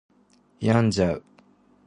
[0.59, 1.23] 病んじゃう